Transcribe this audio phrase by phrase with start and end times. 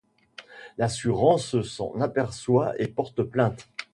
[0.79, 3.69] L’assurance s’en aperçoit et porte plainte.